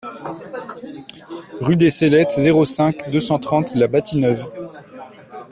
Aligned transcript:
Rue 1.59 1.75
des 1.75 1.91
Cellettes, 1.91 2.31
zéro 2.31 2.65
cinq, 2.65 3.11
deux 3.11 3.19
cent 3.19 3.37
trente 3.37 3.75
La 3.75 3.85
Bâtie-Neuve 3.87 4.47